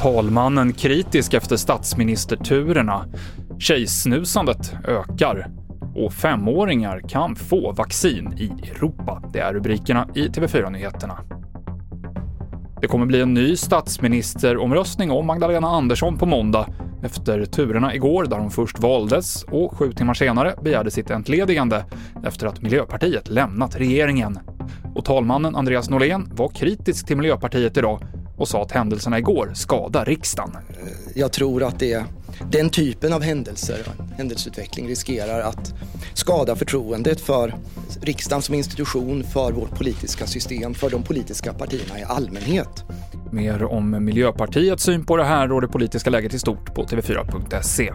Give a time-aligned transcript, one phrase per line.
[0.00, 3.06] Talmannen kritisk efter statsministerturerna.
[3.58, 5.46] Tjejsnusandet ökar.
[5.94, 9.22] Och femåringar kan få vaccin i Europa.
[9.32, 11.18] Det är rubrikerna i TV4-nyheterna.
[12.80, 16.66] Det kommer bli en ny statsministeromröstning om Magdalena Andersson på måndag
[17.04, 21.84] efter turerna igår där hon först valdes och sju timmar senare begärde sitt entledigande
[22.24, 24.38] efter att Miljöpartiet lämnat regeringen.
[24.94, 28.02] Och talmannen Andreas Norlén var kritisk till Miljöpartiet idag
[28.36, 30.56] och sa att händelserna igår skadar riksdagen.
[30.56, 32.04] Eh, jag tror att det,
[32.50, 33.78] den typen av händelser,
[34.16, 35.74] händelseutveckling, riskerar att
[36.14, 37.54] skada förtroendet för
[38.02, 42.84] riksdagen som institution, för vårt politiska system, för de politiska partierna i allmänhet.
[43.34, 47.92] Mer om Miljöpartiets syn på det här och det politiska läget i stort på tv4.se.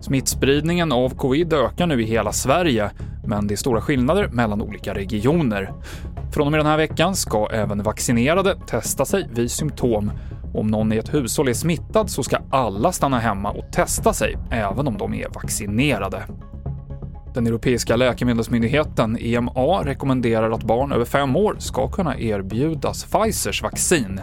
[0.00, 2.90] Smittspridningen av covid ökar nu i hela Sverige,
[3.26, 5.72] men det är stora skillnader mellan olika regioner.
[6.32, 10.12] Från och med den här veckan ska även vaccinerade testa sig vid symptom.
[10.54, 14.38] Om någon i ett hushåll är smittad så ska alla stanna hemma och testa sig,
[14.50, 16.22] även om de är vaccinerade.
[17.34, 24.20] Den europeiska läkemedelsmyndigheten EMA rekommenderar att barn över fem år ska kunna erbjudas Pfizers vaccin.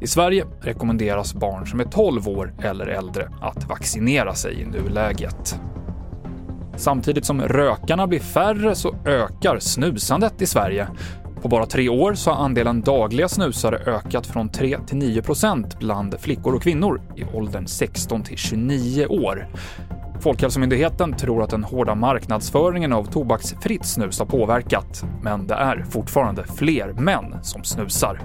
[0.00, 5.60] I Sverige rekommenderas barn som är 12 år eller äldre att vaccinera sig i nuläget.
[6.76, 10.88] Samtidigt som rökarna blir färre så ökar snusandet i Sverige.
[11.42, 16.20] På bara tre år så har andelen dagliga snusare ökat från 3 till 9% bland
[16.20, 19.48] flickor och kvinnor i åldern 16 till 29 år.
[20.22, 26.44] Folkhälsomyndigheten tror att den hårda marknadsföringen av tobaksfritt snus har påverkat, men det är fortfarande
[26.44, 28.20] fler män som snusar.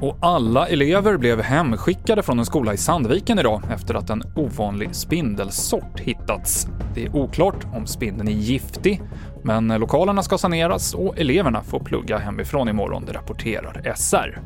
[0.00, 4.94] Och alla elever blev hemskickade från en skola i Sandviken idag efter att en ovanlig
[4.94, 6.66] spindelsort hittats.
[6.94, 9.02] Det är oklart om spindeln är giftig,
[9.42, 14.40] men lokalerna ska saneras och eleverna får plugga hemifrån imorgon, det rapporterar SR.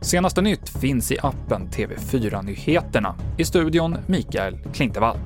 [0.00, 3.14] Senaste nytt finns i appen TV4 Nyheterna.
[3.38, 5.16] I studion Mikael Klintevall.